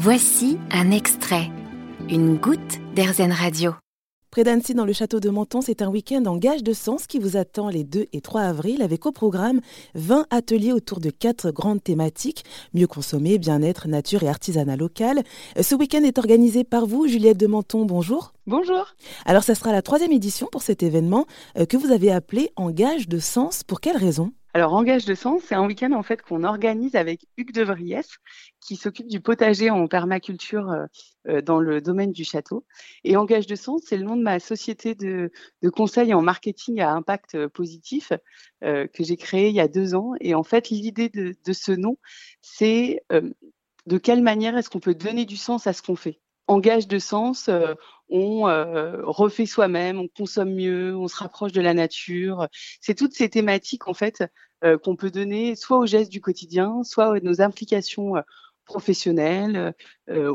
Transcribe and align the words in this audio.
Voici 0.00 0.58
un 0.70 0.92
extrait, 0.92 1.50
une 2.08 2.36
goutte 2.36 2.78
d'Airzen 2.94 3.32
Radio. 3.32 3.72
Près 4.30 4.44
d'Annecy, 4.44 4.72
dans 4.72 4.84
le 4.84 4.92
château 4.92 5.18
de 5.18 5.28
Menton, 5.28 5.60
c'est 5.60 5.82
un 5.82 5.88
week-end 5.88 6.24
en 6.26 6.36
gage 6.36 6.62
de 6.62 6.72
sens 6.72 7.08
qui 7.08 7.18
vous 7.18 7.36
attend 7.36 7.68
les 7.68 7.82
2 7.82 8.06
et 8.12 8.20
3 8.20 8.42
avril 8.42 8.82
avec 8.82 9.06
au 9.06 9.10
programme 9.10 9.60
20 9.96 10.26
ateliers 10.30 10.70
autour 10.70 11.00
de 11.00 11.10
quatre 11.10 11.50
grandes 11.50 11.82
thématiques 11.82 12.44
mieux 12.74 12.86
consommer, 12.86 13.38
bien-être, 13.38 13.88
nature 13.88 14.22
et 14.22 14.28
artisanat 14.28 14.76
local. 14.76 15.24
Ce 15.60 15.74
week-end 15.74 16.04
est 16.04 16.18
organisé 16.18 16.62
par 16.62 16.86
vous, 16.86 17.08
Juliette 17.08 17.36
de 17.36 17.48
Menton. 17.48 17.84
Bonjour. 17.84 18.34
Bonjour. 18.46 18.94
Alors, 19.26 19.42
ça 19.42 19.56
sera 19.56 19.72
la 19.72 19.82
troisième 19.82 20.12
édition 20.12 20.46
pour 20.52 20.62
cet 20.62 20.84
événement 20.84 21.26
euh, 21.58 21.66
que 21.66 21.76
vous 21.76 21.90
avez 21.90 22.12
appelé 22.12 22.52
En 22.54 22.70
gage 22.70 23.08
de 23.08 23.18
sens. 23.18 23.64
Pour 23.64 23.80
quelle 23.80 23.96
raison? 23.96 24.30
Alors, 24.58 24.74
Engage 24.74 25.04
de 25.04 25.14
Sens, 25.14 25.42
c'est 25.44 25.54
un 25.54 25.64
week-end 25.64 25.92
en 25.92 26.02
fait 26.02 26.20
qu'on 26.20 26.42
organise 26.42 26.96
avec 26.96 27.26
Hugues 27.36 27.52
de 27.52 27.62
Vries, 27.62 27.94
qui 28.60 28.74
s'occupe 28.74 29.06
du 29.06 29.20
potager 29.20 29.70
en 29.70 29.86
permaculture 29.86 30.68
euh, 30.72 30.86
euh, 31.28 31.40
dans 31.40 31.60
le 31.60 31.80
domaine 31.80 32.10
du 32.10 32.24
château. 32.24 32.66
Et 33.04 33.16
Engage 33.16 33.46
de 33.46 33.54
Sens, 33.54 33.82
c'est 33.86 33.96
le 33.96 34.02
nom 34.02 34.16
de 34.16 34.22
ma 34.22 34.40
société 34.40 34.96
de, 34.96 35.30
de 35.62 35.70
conseil 35.70 36.12
en 36.12 36.22
marketing 36.22 36.80
à 36.80 36.90
impact 36.90 37.36
euh, 37.36 37.48
positif 37.48 38.12
que 38.60 39.04
j'ai 39.04 39.16
créé 39.16 39.50
il 39.50 39.54
y 39.54 39.60
a 39.60 39.68
deux 39.68 39.94
ans. 39.94 40.14
Et 40.20 40.34
en 40.34 40.42
fait, 40.42 40.70
l'idée 40.70 41.08
de, 41.08 41.36
de, 41.46 41.52
ce 41.52 41.70
nom, 41.70 41.96
c'est 42.42 43.04
de 43.86 43.98
quelle 43.98 44.20
manière 44.20 44.56
est-ce 44.56 44.68
qu'on 44.68 44.80
peut 44.80 44.96
donner 44.96 45.24
du 45.24 45.36
sens 45.36 45.68
à 45.68 45.72
ce 45.72 45.82
qu'on 45.82 45.94
fait? 45.94 46.18
Engage 46.48 46.88
de 46.88 46.98
sens, 46.98 47.48
on 48.10 48.48
euh, 48.48 49.02
refait 49.02 49.46
soi-même, 49.46 49.98
on 49.98 50.08
consomme 50.08 50.54
mieux, 50.54 50.96
on 50.96 51.08
se 51.08 51.16
rapproche 51.16 51.52
de 51.52 51.60
la 51.60 51.74
nature. 51.74 52.48
C'est 52.80 52.94
toutes 52.94 53.14
ces 53.14 53.28
thématiques 53.28 53.88
en 53.88 53.94
fait 53.94 54.24
euh, 54.64 54.78
qu'on 54.78 54.96
peut 54.96 55.10
donner 55.10 55.56
soit 55.56 55.78
aux 55.78 55.86
gestes 55.86 56.10
du 56.10 56.20
quotidien, 56.20 56.82
soit 56.84 57.16
à 57.16 57.20
nos 57.20 57.40
implications 57.40 58.16
euh, 58.16 58.20
professionnelles 58.64 59.72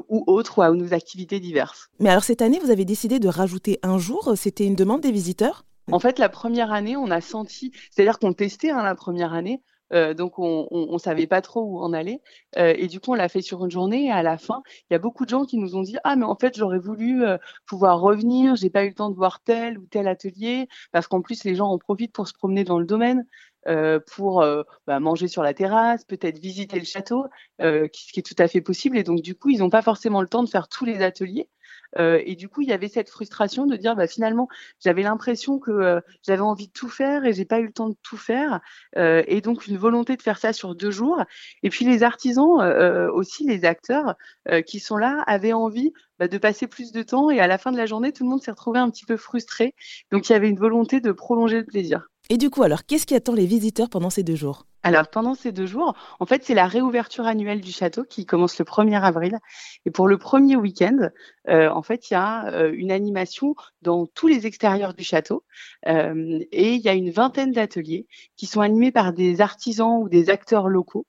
ou 0.09 0.23
autres, 0.26 0.58
ou 0.58 0.62
à 0.64 0.72
nos 0.72 0.91
activités 0.91 1.40
diverses. 1.40 1.90
Mais 2.00 2.09
alors 2.09 2.23
cette 2.23 2.41
année, 2.41 2.58
vous 2.58 2.72
avez 2.72 2.84
décidé 2.84 3.20
de 3.20 3.28
rajouter 3.28 3.78
un 3.84 4.00
jour. 4.00 4.34
C'était 4.36 4.66
une 4.66 4.73
demande 4.73 5.02
des 5.02 5.12
visiteurs? 5.12 5.66
En 5.92 6.00
fait, 6.00 6.17
la 6.17 6.30
première 6.30 6.72
année, 6.72 6.97
on 6.97 7.12
a 7.12 7.22
senti, 7.22 7.72
c'est-à-dire 7.92 8.17
qu'on 8.17 8.34
testait 8.34 8.72
hein, 8.72 8.81
la 8.81 8.95
première 8.95 9.34
année, 9.34 9.62
euh, 9.94 10.13
donc 10.13 10.39
on, 10.39 10.67
on, 10.72 10.97
savait 10.97 11.27
pas 11.27 11.41
trop 11.41 11.61
où 11.61 11.80
en 11.80 11.94
aller. 11.94 12.22
Euh, 12.58 12.73
et 12.77 12.88
du 12.88 12.99
coup, 12.99 13.11
on 13.11 13.16
l'a 13.16 13.30
fait 13.30 13.41
sur 13.41 13.63
une 13.63 13.72
journée. 13.72 14.05
Et 14.05 14.11
à 14.11 14.23
la 14.23 14.38
fin, 14.38 14.61
il 14.89 14.94
y 14.94 14.95
a 14.95 15.00
beaucoup 15.00 15.25
de 15.25 15.30
gens 15.30 15.45
qui 15.45 15.58
nous 15.58 15.75
ont 15.75 15.81
dit 15.81 15.97
ah 16.03 16.16
mais 16.16 16.25
en 16.25 16.35
fait 16.35 16.58
j'aurais 16.58 16.80
voulu 16.80 17.23
euh, 17.23 17.38
pouvoir 17.66 18.00
revenir. 18.00 18.55
J'ai 18.55 18.69
pas 18.69 18.83
eu 18.85 18.89
le 18.89 18.95
temps 18.95 19.09
de 19.09 19.16
voir 19.16 19.41
tel 19.44 19.77
ou 19.77 19.85
tel 19.85 20.08
atelier 20.08 20.67
parce 20.91 21.08
qu'en 21.08 21.22
plus 21.22 21.44
les 21.44 21.55
gens 21.55 21.67
en 21.67 21.77
profitent 21.77 22.13
pour 22.13 22.27
se 22.27 22.33
promener 22.33 22.63
dans 22.63 22.80
le 22.80 22.85
domaine. 22.85 23.25
Pour 24.08 24.45
bah, 24.88 25.00
manger 25.00 25.28
sur 25.28 25.44
la 25.44 25.53
terrasse, 25.53 26.06
peut-être 26.06 26.39
visiter 26.39 26.80
le 26.80 26.86
château, 26.86 27.25
ce 27.59 27.88
qui 27.88 28.19
est 28.19 28.23
tout 28.23 28.42
à 28.42 28.47
fait 28.47 28.61
possible. 28.61 28.97
Et 28.97 29.03
donc, 29.03 29.22
du 29.22 29.36
coup, 29.36 29.50
ils 29.50 29.59
n'ont 29.59 29.69
pas 29.69 29.81
forcément 29.81 30.22
le 30.22 30.28
temps 30.28 30.44
de 30.44 30.50
faire 30.50 30.67
tous 30.67 30.86
les 30.86 31.02
ateliers. 31.02 31.50
Euh, 32.00 32.22
et 32.25 32.36
du 32.36 32.50
coup, 32.50 32.61
il 32.61 32.69
y 32.69 32.73
avait 32.73 32.88
cette 32.88 33.09
frustration 33.09 33.66
de 33.66 33.75
dire, 33.75 33.95
bah, 33.95 34.08
finalement, 34.08 34.47
j'avais 34.80 35.03
l'impression 35.03 35.59
que 35.59 35.72
euh, 35.72 36.02
j'avais 36.25 36.41
envie 36.41 36.67
de 36.67 36.73
tout 36.73 36.89
faire 36.89 37.25
et 37.25 37.34
j'ai 37.34 37.45
pas 37.45 37.59
eu 37.59 37.67
le 37.67 37.72
temps 37.72 37.89
de 37.89 37.95
tout 38.02 38.17
faire. 38.17 38.61
Euh, 38.97 39.23
et 39.28 39.41
donc, 39.41 39.67
une 39.67 39.78
volonté 39.78 40.16
de 40.16 40.22
faire 40.22 40.38
ça 40.38 40.53
sur 40.53 40.75
deux 40.75 40.91
jours. 40.91 41.23
Et 41.61 41.69
puis, 41.69 41.86
les 41.86 42.03
artisans 42.03 42.44
aussi, 43.14 43.45
les 43.45 43.66
acteurs 43.66 44.16
qui 44.66 44.80
sont 44.80 44.97
là, 44.97 45.23
avaient 45.28 45.53
envie 45.53 45.94
bah, 46.19 46.28
de 46.28 46.38
passer 46.38 46.67
plus 46.67 46.92
de 46.92 47.02
temps. 47.03 47.30
Et 47.30 47.39
à 47.39 47.47
la 47.47 47.58
fin 47.58 47.72
de 47.72 47.78
la 47.78 47.86
journée, 47.86 48.11
tout 48.11 48.23
le 48.23 48.30
monde 48.30 48.42
s'est 48.42 48.52
retrouvé 48.52 48.80
un 48.80 48.89
petit 48.89 49.06
peu 49.06 49.17
frustré. 49.17 49.75
Donc, 50.11 50.30
il 50.30 50.33
y 50.33 50.36
avait 50.36 50.50
une 50.50 50.59
volonté 50.59 51.02
de 51.02 51.11
prolonger 51.11 51.58
le 51.58 51.66
plaisir. 51.66 52.09
Et 52.30 52.38
du 52.38 52.50
coup, 52.50 52.64
alors, 52.64 52.86
qu'est-ce 52.86 53.06
qui 53.06 53.16
attend 53.16 53.33
les 53.33 53.45
visiteurs 53.45 53.89
pendant 53.89 54.09
ces 54.09 54.23
deux 54.23 54.36
jours? 54.36 54.66
Alors 54.86 55.08
pendant 55.08 55.34
ces 55.34 55.53
deux 55.53 55.66
jours, 55.66 55.95
en 56.19 56.25
fait, 56.25 56.44
c'est 56.44 56.53
la 56.53 56.67
réouverture 56.67 57.25
annuelle 57.25 57.61
du 57.61 57.72
château 57.72 58.03
qui 58.03 58.25
commence 58.25 58.59
le 58.59 58.66
1er 58.66 59.02
avril. 59.02 59.39
Et 59.86 59.91
pour 59.91 60.09
le 60.09 60.17
premier 60.17 60.58
week-end, 60.58 61.09
euh, 61.47 61.69
en 61.69 61.81
fait, 61.81 62.09
il 62.09 62.14
y 62.14 62.17
a 62.17 62.47
euh, 62.47 62.72
une 62.75 62.91
animation 62.91 63.56
dans 63.81 64.06
tous 64.06 64.28
les 64.28 64.45
extérieurs 64.45 64.94
du 64.94 65.06
château. 65.06 65.45
Euh, 65.88 66.39
et 66.52 66.73
il 66.73 66.81
y 66.81 66.89
a 66.89 66.94
une 66.94 67.11
vingtaine 67.11 67.53
d'ateliers 67.53 68.07
qui 68.35 68.45
sont 68.45 68.59
animés 68.59 68.91
par 68.91 69.13
des 69.13 69.40
artisans 69.40 70.00
ou 70.01 70.09
des 70.09 70.30
acteurs 70.30 70.68
locaux 70.68 71.07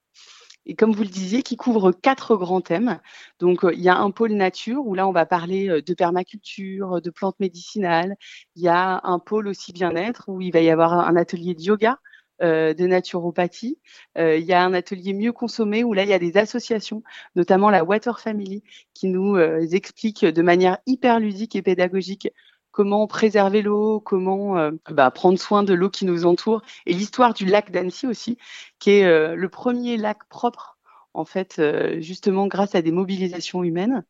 et 0.67 0.75
comme 0.75 0.93
vous 0.93 1.03
le 1.03 1.09
disiez, 1.09 1.43
qui 1.43 1.57
couvre 1.57 1.93
quatre 1.93 2.37
grands 2.37 2.61
thèmes. 2.61 3.01
Donc, 3.39 3.61
il 3.73 3.81
y 3.81 3.89
a 3.89 3.97
un 3.97 4.11
pôle 4.11 4.33
nature 4.33 4.87
où 4.87 4.95
là, 4.95 5.07
on 5.07 5.13
va 5.13 5.27
parler 5.27 5.83
de 5.83 5.95
permaculture, 5.95 7.03
de 7.03 7.11
plantes 7.11 7.39
médicinales. 7.41 8.17
Il 8.57 8.63
y 8.63 8.69
a 8.69 9.01
un 9.05 9.19
pôle 9.19 9.49
aussi 9.49 9.73
bien-être 9.73 10.25
où 10.29 10.41
il 10.41 10.53
va 10.53 10.61
y 10.61 10.71
avoir 10.71 10.93
un 10.93 11.17
atelier 11.17 11.55
de 11.55 11.63
yoga 11.63 11.99
euh, 12.43 12.75
de 12.75 12.89
naturopathie. 12.89 13.79
Euh, 14.19 14.37
il 14.37 14.45
y 14.45 14.53
a 14.53 14.65
un 14.65 14.75
atelier 14.75 15.15
mieux 15.15 15.33
consommé 15.33 15.85
où 15.85 15.93
là, 15.93 16.03
il 16.03 16.09
y 16.09 16.13
a 16.13 16.19
des 16.19 16.37
associations, 16.37 17.05
notamment 17.37 17.71
la 17.71 17.85
Water 17.85 18.19
Family, 18.19 18.65
qui 18.93 19.07
nous 19.07 19.37
euh, 19.37 19.61
explique 19.71 20.25
de 20.25 20.43
manière 20.43 20.79
hyper 20.85 21.21
ludique 21.21 21.55
et 21.55 21.63
pédagogique 21.63 22.29
comment 22.75 23.07
préserver 23.07 23.63
l'eau, 23.63 24.01
comment 24.01 24.71
bah, 24.91 25.11
prendre 25.13 25.39
soin 25.39 25.63
de 25.63 25.73
l'eau 25.75 25.91
qui 25.91 26.05
nous 26.05 26.27
entoure, 26.27 26.61
et 26.87 26.93
l'histoire 26.93 27.33
du 27.33 27.47
lac 27.47 27.71
d'Annecy 27.71 28.07
aussi, 28.09 28.37
qui 28.81 28.91
est 28.91 29.37
le 29.37 29.49
premier 29.49 29.97
lac 29.97 30.29
propre 30.29 30.77
en 31.15 31.25
fait, 31.25 31.57
euh, 31.59 32.01
justement 32.01 32.49
grâce 32.49 32.75
à 32.75 32.83
des 32.83 32.91
mobilisations 32.91 33.63
humaines. 33.63 34.05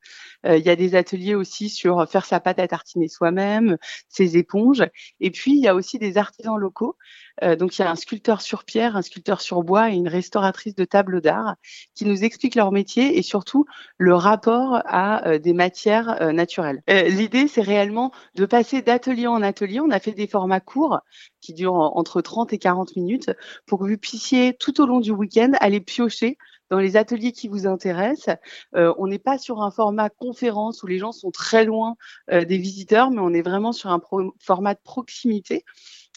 Euh, 0.46 0.56
il 0.56 0.64
y 0.64 0.70
a 0.70 0.76
des 0.76 0.94
ateliers 0.94 1.34
aussi 1.34 1.68
sur 1.68 2.08
faire 2.08 2.24
sa 2.24 2.40
pâte 2.40 2.58
à 2.58 2.66
tartiner 2.66 3.08
soi-même, 3.08 3.76
ses 4.08 4.38
éponges. 4.38 4.82
Et 5.20 5.30
puis, 5.30 5.52
il 5.52 5.62
y 5.62 5.68
a 5.68 5.74
aussi 5.74 5.98
des 5.98 6.16
artisans 6.16 6.56
locaux. 6.56 6.96
Euh, 7.42 7.56
donc, 7.56 7.78
il 7.78 7.82
y 7.82 7.84
a 7.84 7.90
un 7.90 7.96
sculpteur 7.96 8.40
sur 8.40 8.64
pierre, 8.64 8.96
un 8.96 9.02
sculpteur 9.02 9.40
sur 9.42 9.62
bois 9.62 9.90
et 9.90 9.94
une 9.94 10.08
restauratrice 10.08 10.74
de 10.74 10.84
tableaux 10.84 11.20
d'art 11.20 11.56
qui 11.94 12.06
nous 12.06 12.24
expliquent 12.24 12.54
leur 12.54 12.72
métier 12.72 13.18
et 13.18 13.22
surtout 13.22 13.66
le 13.98 14.14
rapport 14.14 14.80
à 14.86 15.38
des 15.38 15.52
matières 15.52 16.32
naturelles. 16.32 16.82
L'idée, 16.88 17.48
c'est 17.48 17.60
réellement 17.60 18.12
de 18.34 18.46
passer 18.46 18.82
d'atelier 18.82 19.26
en 19.26 19.42
atelier. 19.42 19.80
On 19.80 19.90
a 19.90 19.98
fait 19.98 20.12
des 20.12 20.26
formats 20.26 20.60
courts 20.60 21.00
qui 21.40 21.52
durent 21.52 21.74
entre 21.74 22.20
30 22.22 22.52
et 22.52 22.58
40 22.58 22.96
minutes 22.96 23.30
pour 23.66 23.78
que 23.78 23.84
vous 23.84 23.98
puissiez 23.98 24.54
tout 24.54 24.80
au 24.80 24.86
long 24.86 25.00
du 25.00 25.10
week-end 25.10 25.52
aller 25.60 25.80
piocher 25.80 26.38
dans 26.70 26.78
les 26.78 26.96
ateliers 26.96 27.32
qui 27.32 27.48
vous 27.48 27.66
intéressent. 27.66 28.36
Euh, 28.74 28.94
on 28.98 29.06
n'est 29.06 29.18
pas 29.18 29.38
sur 29.38 29.62
un 29.62 29.70
format 29.70 30.10
conférence 30.10 30.82
où 30.82 30.86
les 30.86 30.98
gens 30.98 31.12
sont 31.12 31.30
très 31.30 31.64
loin 31.64 31.96
euh, 32.30 32.44
des 32.44 32.58
visiteurs, 32.58 33.10
mais 33.10 33.20
on 33.20 33.32
est 33.32 33.42
vraiment 33.42 33.72
sur 33.72 33.90
un 33.90 34.00
format 34.40 34.74
de 34.74 34.80
proximité 34.82 35.64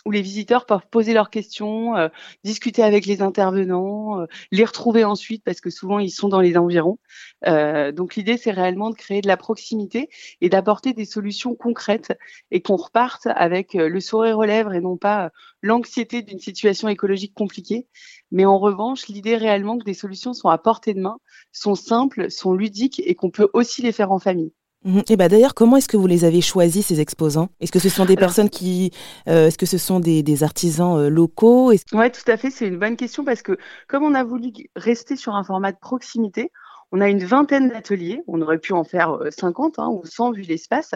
où 0.06 0.12
les 0.12 0.22
visiteurs 0.22 0.66
peuvent 0.66 0.88
poser 0.90 1.14
leurs 1.14 1.30
questions, 1.30 1.96
euh, 1.98 2.08
discuter 2.44 2.84
avec 2.84 3.06
les 3.06 3.22
intervenants, 3.22 4.26
les 4.52 4.66
retrouver 4.66 5.04
ensuite 5.04 5.44
parce 5.44 5.60
que 5.60 5.70
souvent 5.70 6.00
ils 6.00 6.12
sont 6.12 6.30
dans 6.30 6.40
les 6.40 6.58
environs. 6.58 6.98
donc 7.46 8.16
l'idée 8.16 8.38
c'est 8.38 8.52
réellement 8.52 8.90
de 8.90 8.96
créer 8.96 9.22
de 9.22 9.28
la 9.28 9.38
proximité 9.38 10.10
et 10.42 10.50
d'apporter 10.50 10.94
des 10.94 11.06
solutions 11.06 11.56
concrètes 11.56 12.18
et 12.52 12.62
qu'on 12.62 12.78
reparte 12.78 13.28
avec 13.28 13.74
le 13.74 14.00
sourire 14.00 14.38
aux 14.38 14.46
lèvres 14.46 14.74
et 14.74 14.82
non 14.82 14.98
pas 14.98 15.32
l'anxiété 15.62 16.22
d'une 16.22 16.40
situation 16.40 16.88
écologique 16.88 17.34
compliquée. 17.34 17.88
Mais 18.32 18.46
en 18.46 18.60
revanche, 18.60 19.08
l'idée 19.08 19.38
réellement 19.38 19.78
que 19.78 19.84
des 19.84 19.94
solutions 19.94 20.34
sont 20.34 20.50
à 20.50 20.58
portée 20.58 20.94
de 20.94 21.02
main, 21.02 21.20
sont 21.52 21.76
simples, 21.76 22.30
sont 22.32 22.54
ludiques 22.54 23.02
et 23.06 23.16
qu'on 23.16 23.32
peut 23.32 23.50
aussi 23.54 23.82
les 23.82 23.92
faire 23.92 24.12
en 24.12 24.20
famille. 24.20 24.54
Mhm. 24.84 25.04
Et 25.10 25.18
bah 25.18 25.28
d'ailleurs, 25.28 25.54
comment 25.54 25.78
est-ce 25.78 25.88
que 25.88 25.98
vous 25.98 26.08
les 26.08 26.24
avez 26.24 26.42
choisis 26.42 26.86
ces 26.86 27.00
exposants? 27.00 27.50
Est-ce 27.60 27.72
que 27.72 27.80
ce 27.80 27.90
sont 27.90 28.06
des 28.06 28.16
personnes 28.16 28.50
qui, 28.50 28.92
euh, 29.28 29.48
est-ce 29.48 29.58
que 29.58 29.66
ce 29.66 29.78
sont 29.78 30.00
des, 30.00 30.44
artisans 30.44 30.98
euh, 30.98 31.10
locaux? 31.10 31.72
Ouais, 31.94 32.12
tout 32.12 32.32
à 32.32 32.38
fait. 32.38 32.52
C'est 32.52 32.68
une 32.68 32.80
bonne 32.80 32.96
question 32.96 33.26
parce 33.26 33.42
que 33.42 33.58
comme 33.88 34.04
on 34.04 34.14
a 34.14 34.24
voulu 34.24 34.52
rester 34.76 35.16
sur 35.16 35.36
un 35.36 35.44
format 35.44 35.72
de 35.72 35.78
proximité, 35.80 36.52
on 36.92 37.02
a 37.02 37.10
une 37.10 37.24
vingtaine 37.24 37.70
d'ateliers, 37.70 38.24
on 38.28 38.42
aurait 38.42 38.60
pu 38.60 38.74
en 38.74 38.84
faire 38.84 39.18
50 39.30 39.78
euh, 39.78 39.82
hein, 39.82 39.90
ou 39.90 40.06
100 40.06 40.32
vu 40.32 40.42
l'espace, 40.44 40.92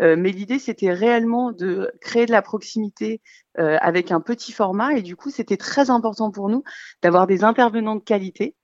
euh, 0.00 0.16
mais 0.18 0.30
l'idée 0.30 0.58
c'était 0.58 0.92
réellement 0.92 1.52
de 1.52 1.90
créer 2.00 2.26
de 2.26 2.32
la 2.32 2.42
proximité 2.42 3.20
euh, 3.58 3.76
avec 3.80 4.10
un 4.10 4.20
petit 4.20 4.52
format 4.52 4.94
et 4.94 5.02
du 5.02 5.16
coup 5.16 5.30
c'était 5.30 5.58
très 5.58 5.90
important 5.90 6.30
pour 6.30 6.48
nous 6.48 6.64
d'avoir 7.02 7.26
des 7.26 7.44
intervenants 7.44 7.96
de 7.96 8.02
qualité. 8.02 8.54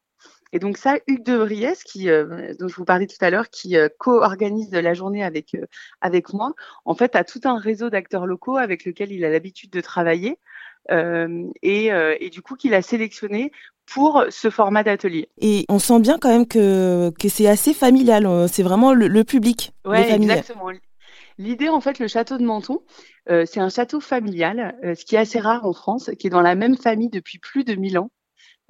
Et 0.53 0.59
donc 0.59 0.77
ça, 0.77 0.97
Hugues 1.06 1.25
de 1.25 1.34
Vries, 1.34 1.78
qui, 1.84 2.06
dont 2.06 2.69
je 2.69 2.75
vous 2.75 2.84
parlais 2.84 3.06
tout 3.06 3.22
à 3.25 3.31
l'heure, 3.31 3.50
qui 3.50 3.76
co-organise 3.99 4.73
la 4.73 4.94
journée 4.94 5.23
avec, 5.23 5.56
avec 6.00 6.32
moi, 6.32 6.55
en 6.85 6.94
fait 6.94 7.14
a 7.14 7.25
tout 7.25 7.41
un 7.44 7.58
réseau 7.58 7.88
d'acteurs 7.88 8.26
locaux 8.26 8.56
avec 8.56 8.85
lequel 8.85 9.12
il 9.12 9.25
a 9.25 9.31
l'habitude 9.31 9.70
de 9.70 9.81
travailler. 9.81 10.38
et, 10.91 11.87
et, 11.87 12.31
du 12.31 12.43
coup 12.43 12.56
qu'il 12.56 12.75
a 12.75 12.82
sélectionné 12.82 13.52
pour 13.93 14.25
ce 14.31 14.50
format 14.50 14.82
d'atelier. 14.82 15.29
Et 15.41 15.67
on 15.69 15.79
sent 15.79 16.00
bien 16.00 16.19
quand 16.19 16.29
même 16.29 16.47
que, 16.47 17.11
que 17.19 17.29
c'est 17.29 17.49
assez 17.49 17.75
familial, 17.75 18.26
euh, 18.26 18.46
c'est 18.46 18.62
vraiment 18.62 18.93
le, 18.93 19.25
public. 19.25 19.73
Oui, 19.85 19.99
exactement. 19.99 20.70
L'idée, 21.38 21.69
en 21.69 21.81
fait, 21.81 21.99
le 21.99 22.06
château 22.06 22.38
de 22.38 22.44
Menton, 22.44 22.82
euh, 23.31 23.44
c'est 23.46 23.61
un 23.61 23.70
château 23.70 24.00
familial, 24.00 24.79
euh, 24.85 24.94
ce 24.94 25.05
qui 25.05 25.17
est 25.17 25.19
assez 25.19 25.41
rare 25.41 25.64
en 25.64 25.73
France, 25.73 26.11
qui 26.19 26.26
est 26.26 26.31
dans 26.31 26.43
la 26.43 26.55
même 26.55 26.76
famille 26.76 27.08
depuis 27.08 27.38
plus 27.38 27.64
de 27.64 27.75
1000 27.75 27.99
ans. 27.99 28.11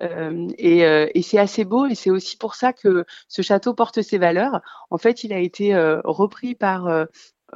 Et, 0.01 0.81
et 0.81 1.23
c'est 1.23 1.39
assez 1.39 1.65
beau 1.65 1.87
et 1.87 1.95
c'est 1.95 2.11
aussi 2.11 2.37
pour 2.37 2.55
ça 2.55 2.73
que 2.73 3.05
ce 3.29 3.43
château 3.43 3.75
porte 3.75 4.03
ses 4.03 4.19
valeurs. 4.19 4.61
En 4.91 4.99
fait, 4.99 5.25
il 5.25 5.33
a 5.33 5.39
été 5.39 5.75
repris 6.05 6.55
par 6.55 7.07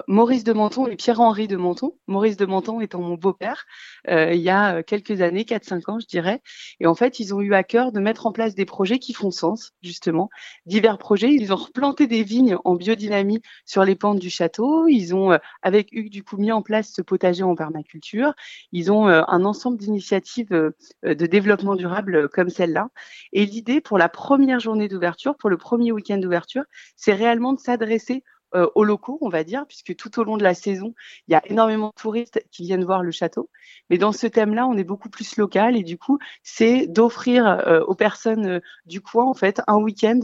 Maurice 0.08 0.44
de 0.44 0.52
Menton 0.52 0.86
et 0.86 0.96
Pierre-Henri 0.96 1.48
de 1.48 1.56
Menton. 1.56 1.92
Maurice 2.06 2.36
de 2.36 2.46
Menton 2.46 2.80
étant 2.80 3.00
mon 3.00 3.14
beau-père, 3.14 3.64
euh, 4.08 4.32
il 4.32 4.40
y 4.40 4.50
a 4.50 4.82
quelques 4.82 5.20
années, 5.20 5.44
4-5 5.44 5.90
ans, 5.90 5.98
je 5.98 6.06
dirais. 6.06 6.42
Et 6.80 6.86
en 6.86 6.94
fait, 6.94 7.20
ils 7.20 7.34
ont 7.34 7.40
eu 7.40 7.54
à 7.54 7.62
cœur 7.62 7.92
de 7.92 8.00
mettre 8.00 8.26
en 8.26 8.32
place 8.32 8.54
des 8.54 8.64
projets 8.64 8.98
qui 8.98 9.12
font 9.12 9.30
sens, 9.30 9.72
justement. 9.82 10.30
Divers 10.66 10.98
projets. 10.98 11.32
Ils 11.32 11.52
ont 11.52 11.56
replanté 11.56 12.06
des 12.06 12.22
vignes 12.22 12.56
en 12.64 12.74
biodynamie 12.74 13.40
sur 13.64 13.84
les 13.84 13.94
pentes 13.94 14.18
du 14.18 14.30
château. 14.30 14.88
Ils 14.88 15.14
ont, 15.14 15.38
avec 15.62 15.92
Hugues, 15.92 16.10
du 16.10 16.22
coup, 16.24 16.36
mis 16.36 16.52
en 16.52 16.62
place 16.62 16.92
ce 16.92 17.02
potager 17.02 17.42
en 17.42 17.54
permaculture. 17.54 18.34
Ils 18.72 18.90
ont 18.90 19.06
un 19.06 19.44
ensemble 19.44 19.78
d'initiatives 19.78 20.50
de 20.50 21.26
développement 21.26 21.76
durable 21.76 22.28
comme 22.28 22.50
celle-là. 22.50 22.88
Et 23.32 23.46
l'idée 23.46 23.80
pour 23.80 23.98
la 23.98 24.08
première 24.08 24.60
journée 24.60 24.88
d'ouverture, 24.88 25.36
pour 25.36 25.50
le 25.50 25.56
premier 25.56 25.92
week-end 25.92 26.18
d'ouverture, 26.18 26.64
c'est 26.96 27.14
réellement 27.14 27.52
de 27.52 27.60
s'adresser 27.60 28.22
euh, 28.54 28.68
aux 28.74 28.84
locaux, 28.84 29.18
on 29.20 29.28
va 29.28 29.44
dire, 29.44 29.66
puisque 29.66 29.96
tout 29.96 30.18
au 30.20 30.24
long 30.24 30.36
de 30.36 30.42
la 30.42 30.54
saison, 30.54 30.94
il 31.28 31.32
y 31.32 31.34
a 31.34 31.42
énormément 31.46 31.88
de 31.88 32.00
touristes 32.00 32.44
qui 32.50 32.62
viennent 32.62 32.84
voir 32.84 33.02
le 33.02 33.10
château. 33.10 33.50
Mais 33.90 33.98
dans 33.98 34.12
ce 34.12 34.26
thème-là, 34.26 34.66
on 34.66 34.76
est 34.76 34.84
beaucoup 34.84 35.10
plus 35.10 35.36
local 35.36 35.76
et 35.76 35.82
du 35.82 35.98
coup, 35.98 36.18
c'est 36.42 36.86
d'offrir 36.86 37.46
euh, 37.46 37.80
aux 37.80 37.94
personnes 37.94 38.46
euh, 38.46 38.60
du 38.86 39.00
coin, 39.00 39.24
en 39.24 39.34
fait, 39.34 39.60
un 39.66 39.76
week-end 39.76 40.20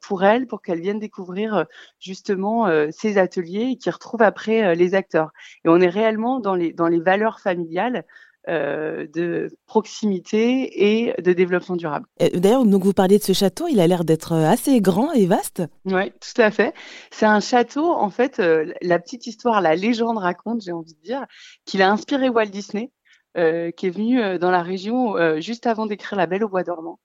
pour 0.00 0.24
elles, 0.24 0.48
pour 0.48 0.62
qu'elles 0.62 0.80
viennent 0.80 0.98
découvrir 0.98 1.66
justement 2.00 2.66
ces 2.90 3.18
ateliers 3.18 3.70
et 3.70 3.76
qu'ils 3.76 3.92
retrouvent 3.92 4.22
après 4.22 4.74
les 4.74 4.96
acteurs. 4.96 5.30
Et 5.64 5.68
on 5.68 5.80
est 5.80 5.88
réellement 5.88 6.40
dans 6.40 6.56
les, 6.56 6.72
dans 6.72 6.88
les 6.88 6.98
valeurs 6.98 7.38
familiales 7.38 8.04
euh, 8.46 9.06
de 9.14 9.48
proximité 9.64 11.06
et 11.06 11.14
de 11.22 11.32
développement 11.32 11.76
durable. 11.76 12.04
D'ailleurs, 12.34 12.66
donc 12.66 12.84
vous 12.84 12.92
parliez 12.92 13.16
de 13.16 13.22
ce 13.22 13.32
château, 13.32 13.68
il 13.68 13.80
a 13.80 13.86
l'air 13.86 14.04
d'être 14.04 14.32
euh, 14.32 14.46
assez 14.46 14.82
grand 14.82 15.12
et 15.12 15.24
vaste. 15.24 15.62
Oui, 15.86 16.10
tout 16.10 16.42
à 16.42 16.50
fait. 16.50 16.74
C'est 17.10 17.24
un 17.24 17.40
château, 17.40 17.90
en 17.90 18.10
fait, 18.10 18.40
euh, 18.40 18.70
la 18.82 18.98
petite 18.98 19.26
histoire, 19.26 19.62
la 19.62 19.74
légende 19.74 20.18
raconte, 20.18 20.60
j'ai 20.60 20.72
envie 20.72 20.92
de 20.92 21.00
dire, 21.00 21.24
qu'il 21.64 21.80
a 21.80 21.90
inspiré 21.90 22.28
Walt 22.28 22.46
Disney, 22.46 22.90
qui 23.34 23.86
est 23.86 23.90
venu 23.90 24.38
dans 24.38 24.50
la 24.50 24.62
région 24.62 25.40
juste 25.40 25.66
avant 25.66 25.86
d'écrire 25.86 26.16
La 26.16 26.26
Belle 26.26 26.44
au 26.44 26.48
Bois 26.48 26.62
dormant. 26.62 27.00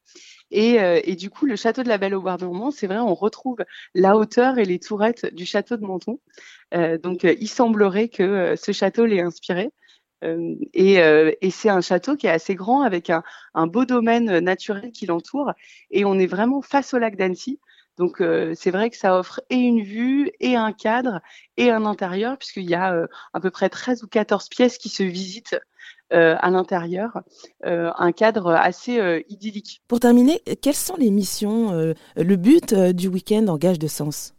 Et, 0.51 0.75
et, 0.75 1.15
du 1.15 1.31
coup, 1.31 1.47
le 1.47 1.55
château 1.55 1.81
de 1.81 1.87
la 1.87 1.97
Belle 1.97 2.13
au 2.13 2.21
Bois 2.21 2.37
dormant, 2.37 2.69
c'est 2.69 2.85
vrai, 2.85 2.99
on 2.99 3.15
retrouve 3.15 3.57
la 3.95 4.15
hauteur 4.15 4.59
et 4.59 4.65
les 4.65 4.77
tourettes 4.77 5.33
du 5.33 5.47
château 5.47 5.75
de 5.75 5.81
Menton. 5.83 6.19
donc, 7.01 7.23
il 7.23 7.47
semblerait 7.47 8.09
que 8.09 8.53
ce 8.61 8.71
château 8.73 9.05
l'ait 9.05 9.21
inspiré. 9.21 9.71
Euh, 10.23 10.55
et, 10.73 11.01
euh, 11.01 11.31
et 11.41 11.51
c'est 11.51 11.69
un 11.69 11.81
château 11.81 12.15
qui 12.15 12.27
est 12.27 12.31
assez 12.31 12.55
grand 12.55 12.81
avec 12.81 13.09
un, 13.09 13.67
beau 13.67 13.85
domaine 13.85 14.39
naturel 14.39 14.91
qui 14.91 15.05
l'entoure. 15.05 15.53
Et 15.91 16.05
on 16.05 16.19
est 16.19 16.27
vraiment 16.27 16.61
face 16.61 16.93
au 16.93 16.97
lac 16.97 17.15
d'Annecy. 17.15 17.59
Donc 17.99 18.21
euh, 18.21 18.53
c'est 18.55 18.71
vrai 18.71 18.89
que 18.89 18.95
ça 18.95 19.19
offre 19.19 19.41
et 19.49 19.57
une 19.57 19.83
vue 19.83 20.31
et 20.39 20.55
un 20.55 20.71
cadre 20.71 21.19
et 21.57 21.69
un 21.69 21.85
intérieur 21.85 22.37
puisqu'il 22.37 22.69
y 22.69 22.73
a 22.73 23.05
à 23.33 23.39
peu 23.41 23.51
près 23.51 23.67
13 23.67 24.03
ou 24.03 24.07
14 24.07 24.47
pièces 24.47 24.77
qui 24.77 24.87
se 24.87 25.03
visitent 25.03 25.59
euh, 26.13 26.35
à 26.39 26.49
l'intérieur, 26.49 27.19
euh, 27.65 27.91
un 27.97 28.13
cadre 28.13 28.53
assez 28.53 29.23
idyllique. 29.27 29.81
Pour 29.89 29.99
terminer, 29.99 30.41
quelles 30.61 30.75
sont 30.75 30.95
les 30.95 31.11
missions, 31.11 31.93
le 32.15 32.35
but 32.37 32.73
du 32.73 33.09
week-end 33.09 33.45
en 33.47 33.57
gage 33.57 33.79
de 33.79 33.87
sens? 33.87 34.33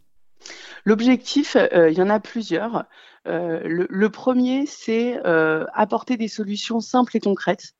L'objectif, 0.85 1.55
il 1.55 1.97
y 1.97 2.01
en 2.01 2.09
a 2.09 2.19
plusieurs. 2.19 2.85
Euh, 3.27 3.61
le, 3.63 4.09
premier, 4.09 4.65
c'est 4.65 5.19
euh, 5.25 5.65
apporter 5.73 6.17
des 6.17 6.27
solutions 6.27 6.79
simples 6.79 7.17
et 7.17 7.19
concrètes 7.19 7.73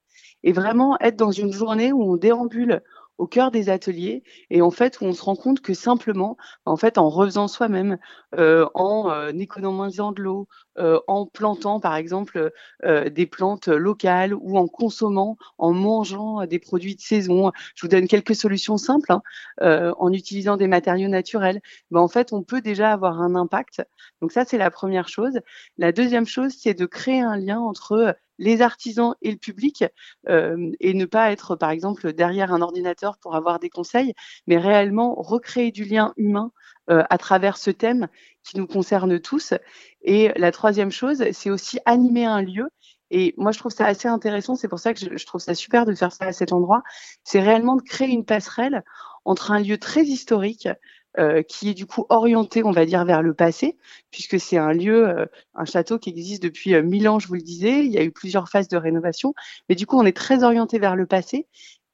et 0.43 0.51
vraiment 0.51 0.97
être 0.99 1.15
dans 1.15 1.31
une 1.31 1.51
journée 1.51 1.91
où 1.91 2.03
on 2.03 2.17
déambule 2.17 2.81
au 3.21 3.27
cœur 3.27 3.51
des 3.51 3.69
ateliers 3.69 4.23
et 4.49 4.63
en 4.63 4.71
fait 4.71 4.99
où 4.99 5.05
on 5.05 5.13
se 5.13 5.21
rend 5.21 5.35
compte 5.35 5.61
que 5.61 5.75
simplement 5.75 6.37
en 6.65 6.75
fait 6.75 6.97
en 6.97 7.07
refaisant 7.07 7.47
soi-même 7.47 7.99
euh, 8.35 8.67
en 8.73 9.11
euh, 9.11 9.29
économisant 9.29 10.11
de 10.11 10.23
l'eau 10.23 10.47
euh, 10.79 10.99
en 11.05 11.27
plantant 11.27 11.79
par 11.79 11.95
exemple 11.95 12.51
des 12.83 13.27
plantes 13.27 13.67
locales 13.67 14.33
ou 14.33 14.57
en 14.57 14.67
consommant 14.67 15.37
en 15.59 15.71
mangeant 15.71 16.47
des 16.47 16.57
produits 16.57 16.95
de 16.95 17.01
saison. 17.01 17.51
Je 17.75 17.85
vous 17.85 17.89
donne 17.89 18.07
quelques 18.07 18.33
solutions 18.33 18.77
simples 18.77 19.11
hein, 19.11 19.93
en 19.99 20.11
utilisant 20.11 20.57
des 20.57 20.67
matériaux 20.67 21.09
naturels. 21.09 21.61
Ben, 21.91 21.99
en 21.99 22.07
fait 22.07 22.33
on 22.33 22.41
peut 22.41 22.61
déjà 22.61 22.91
avoir 22.91 23.21
un 23.21 23.35
impact. 23.35 23.83
Donc 24.21 24.31
ça 24.31 24.45
c'est 24.45 24.57
la 24.57 24.71
première 24.71 25.09
chose. 25.09 25.39
La 25.77 25.91
deuxième 25.91 26.25
chose 26.25 26.53
c'est 26.57 26.73
de 26.73 26.87
créer 26.87 27.21
un 27.21 27.37
lien 27.37 27.59
entre 27.59 28.15
les 28.41 28.61
artisans 28.61 29.13
et 29.21 29.31
le 29.31 29.37
public 29.37 29.85
euh, 30.27 30.71
et 30.79 30.93
ne 30.93 31.05
pas 31.05 31.31
être, 31.31 31.55
par 31.55 31.69
exemple, 31.69 32.11
derrière 32.11 32.51
un 32.51 32.61
ordinateur 32.61 33.17
pour 33.19 33.35
avoir 33.35 33.59
des 33.59 33.69
conseils, 33.69 34.13
mais 34.47 34.57
réellement 34.57 35.13
recréer 35.15 35.71
du 35.71 35.85
lien 35.85 36.13
humain 36.17 36.51
euh, 36.89 37.03
à 37.11 37.17
travers 37.19 37.57
ce 37.57 37.69
thème 37.69 38.07
qui 38.43 38.57
nous 38.57 38.65
concerne 38.65 39.19
tous. 39.19 39.53
Et 40.01 40.31
la 40.35 40.51
troisième 40.51 40.91
chose, 40.91 41.23
c'est 41.31 41.51
aussi 41.51 41.79
animer 41.85 42.25
un 42.25 42.41
lieu 42.41 42.67
et 43.11 43.33
moi, 43.37 43.51
je 43.51 43.59
trouve 43.59 43.73
ça 43.73 43.85
assez 43.85 44.07
intéressant. 44.07 44.55
C'est 44.55 44.69
pour 44.69 44.79
ça 44.79 44.93
que 44.93 44.99
je, 44.99 45.25
trouve 45.25 45.41
ça 45.41 45.53
super 45.53 45.85
de 45.85 45.93
faire 45.93 46.13
ça 46.13 46.25
à 46.27 46.31
cet 46.31 46.53
endroit. 46.53 46.81
C'est 47.25 47.41
réellement 47.41 47.75
de 47.75 47.81
créer 47.81 48.07
une 48.07 48.25
passerelle 48.25 48.83
entre 49.25 49.51
un 49.51 49.59
lieu 49.59 49.77
très 49.77 50.03
historique, 50.03 50.69
euh, 51.19 51.43
qui 51.43 51.69
est 51.69 51.73
du 51.73 51.85
coup 51.85 52.05
orienté, 52.07 52.63
on 52.63 52.71
va 52.71 52.85
dire, 52.85 53.03
vers 53.03 53.21
le 53.21 53.33
passé, 53.33 53.77
puisque 54.11 54.39
c'est 54.39 54.57
un 54.57 54.71
lieu, 54.71 55.09
euh, 55.09 55.25
un 55.55 55.65
château 55.65 55.99
qui 55.99 56.09
existe 56.09 56.41
depuis 56.41 56.73
euh, 56.73 56.81
mille 56.81 57.09
ans, 57.09 57.19
je 57.19 57.27
vous 57.27 57.33
le 57.33 57.41
disais. 57.41 57.85
Il 57.85 57.91
y 57.91 57.97
a 57.97 58.03
eu 58.03 58.11
plusieurs 58.11 58.47
phases 58.47 58.69
de 58.69 58.77
rénovation, 58.77 59.33
mais 59.67 59.75
du 59.75 59.85
coup, 59.85 59.97
on 59.97 60.05
est 60.05 60.15
très 60.15 60.43
orienté 60.43 60.79
vers 60.79 60.95
le 60.95 61.05
passé. 61.05 61.47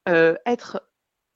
être 0.06 0.82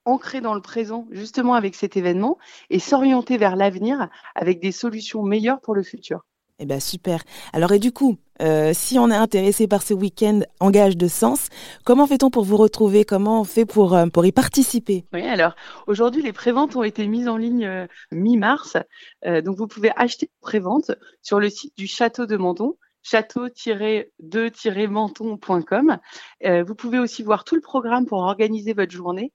ancré 0.05 0.41
dans 0.41 0.55
le 0.55 0.63
présent, 0.63 1.07
justement 1.11 1.55
avec 1.55 1.75
cet 1.75 1.97
événement, 1.97 2.39
et 2.71 2.79
s'orienter 2.79 3.37
vers 3.37 3.57
l'avenir 3.57 4.09
avec 4.35 4.61
des 4.61 4.73
solutions 4.73 5.23
meilleures 5.23 5.61
pour 5.61 5.75
le 5.75 5.83
futur. 5.83 6.25
Eh 6.59 6.65
bien, 6.65 6.81
super. 6.81 7.25
Alors, 7.53 7.73
et 7.73 7.81
du 7.81 7.93
coup, 7.93 8.19
euh, 8.43 8.73
si 8.75 8.99
on 8.99 9.11
est 9.11 9.17
intéressé 9.17 9.69
par 9.69 9.83
ce 9.83 9.95
week-end 9.95 10.41
en 10.61 10.71
gage 10.71 10.97
de 10.97 11.09
sens, 11.09 11.49
comment 11.85 12.07
fait-on 12.07 12.31
pour 12.31 12.45
vous 12.45 12.57
retrouver? 12.57 13.05
Comment 13.05 13.41
on 13.41 13.45
fait 13.45 13.65
pour, 13.65 13.95
euh, 13.95 14.07
pour 14.07 14.25
y 14.27 14.33
participer? 14.33 15.05
Oui, 15.13 15.23
alors 15.23 15.55
aujourd'hui, 15.87 16.23
les 16.23 16.33
préventes 16.33 16.75
ont 16.75 16.83
été 16.83 17.07
mises 17.07 17.29
en 17.29 17.37
ligne 17.37 17.67
euh, 17.67 17.87
mi-mars. 18.11 18.77
donc, 19.25 19.57
vous 19.57 19.69
pouvez 19.69 19.93
acheter 19.97 20.29
prévente 20.41 20.91
sur 21.23 21.39
le 21.39 21.49
site 21.49 21.77
du 21.77 21.87
Château 21.87 22.27
de 22.27 22.37
Menton 22.37 22.75
château-2-menton.com. 23.05 25.99
vous 26.65 26.75
pouvez 26.77 27.01
aussi 27.01 27.25
voir 27.25 27.43
tout 27.43 27.57
le 27.57 27.61
programme 27.61 28.07
pour 28.07 28.21
organiser 28.21 28.75
votre 28.75 28.93
journée 28.93 29.33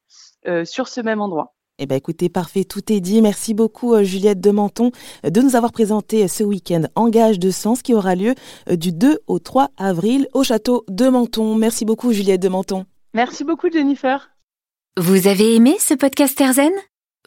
sur 0.63 0.87
ce 0.87 1.01
même 1.01 1.19
endroit. 1.19 1.56
Eh 1.79 1.85
bien 1.85 1.97
écoutez, 1.97 2.27
parfait, 2.27 2.63
tout 2.63 2.91
est 2.91 2.99
dit. 2.99 3.21
Merci 3.21 3.53
beaucoup 3.53 3.93
euh, 3.93 4.03
Juliette 4.03 4.41
de 4.41 4.49
Menton 4.49 4.91
euh, 5.23 5.29
de 5.29 5.41
nous 5.41 5.55
avoir 5.55 5.71
présenté 5.71 6.23
euh, 6.23 6.27
ce 6.27 6.43
week-end 6.43 6.83
Engage 6.95 7.37
de 7.37 7.51
Sens 7.51 7.83
qui 7.83 7.93
aura 7.93 8.15
lieu 8.15 8.33
du 8.71 8.91
2 8.91 9.19
au 9.27 9.37
3 9.37 9.69
avril 9.77 10.27
au 10.33 10.43
château 10.43 10.85
de 10.89 11.07
Menton. 11.07 11.53
Merci 11.55 11.85
beaucoup 11.85 12.13
Juliette 12.13 12.41
de 12.41 12.49
Menton. 12.49 12.85
Merci 13.13 13.43
beaucoup 13.43 13.69
Jennifer. 13.71 14.31
Vous 14.97 15.27
avez 15.27 15.55
aimé 15.55 15.75
ce 15.79 15.93
podcast 15.93 16.41
Erzen 16.41 16.71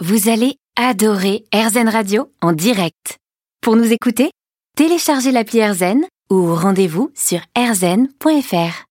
Vous 0.00 0.28
allez 0.28 0.56
adorer 0.76 1.44
Erzen 1.52 1.88
Radio 1.88 2.32
en 2.42 2.52
direct. 2.52 3.18
Pour 3.62 3.76
nous 3.76 3.92
écouter, 3.92 4.32
téléchargez 4.76 5.30
l'appli 5.30 5.60
Erzen 5.60 6.04
ou 6.28 6.54
rendez-vous 6.56 7.10
sur 7.14 7.40
erzen.fr. 7.54 8.86